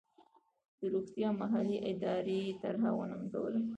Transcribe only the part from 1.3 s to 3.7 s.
محلي ادارې طرحه وننګوله.